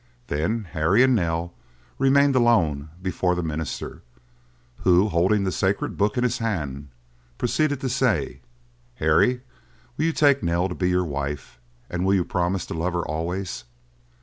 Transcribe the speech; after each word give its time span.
Then 0.29 0.63
Harry 0.71 1.03
and 1.03 1.13
Nell 1.13 1.53
remained 1.99 2.35
alone 2.35 2.89
before 3.03 3.35
the 3.35 3.43
minister, 3.43 4.01
who, 4.77 5.09
holding 5.09 5.43
the 5.43 5.51
sacred 5.51 5.95
book 5.95 6.17
in 6.17 6.23
his 6.23 6.39
hand, 6.39 6.87
proceeded 7.37 7.81
to 7.81 7.87
say, 7.87 8.41
"Harry, 8.95 9.41
will 9.97 10.05
you 10.05 10.11
take 10.11 10.41
Nell 10.41 10.67
to 10.67 10.73
be 10.73 10.89
your 10.89 11.05
wife, 11.05 11.59
and 11.87 12.03
will 12.03 12.15
you 12.15 12.25
promise 12.25 12.65
to 12.65 12.73
love 12.73 12.93
her 12.93 13.05
always?" 13.05 13.65